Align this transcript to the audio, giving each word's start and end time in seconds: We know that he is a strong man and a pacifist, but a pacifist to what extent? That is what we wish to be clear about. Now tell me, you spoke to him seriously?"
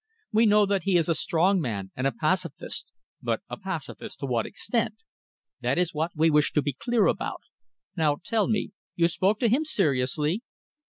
We 0.33 0.47
know 0.47 0.65
that 0.65 0.81
he 0.81 0.97
is 0.97 1.07
a 1.07 1.13
strong 1.13 1.61
man 1.61 1.91
and 1.95 2.07
a 2.07 2.11
pacifist, 2.11 2.91
but 3.21 3.41
a 3.51 3.55
pacifist 3.55 4.17
to 4.21 4.25
what 4.25 4.47
extent? 4.47 4.95
That 5.61 5.77
is 5.77 5.93
what 5.93 6.09
we 6.15 6.31
wish 6.31 6.53
to 6.53 6.63
be 6.63 6.73
clear 6.73 7.05
about. 7.05 7.43
Now 7.95 8.17
tell 8.23 8.47
me, 8.47 8.71
you 8.95 9.07
spoke 9.07 9.37
to 9.41 9.47
him 9.47 9.63
seriously?" 9.63 10.41